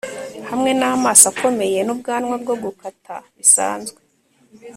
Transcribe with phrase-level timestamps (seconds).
[0.49, 3.99] Hamwe namaso akomeye nubwanwa bwo gukata bisanzwe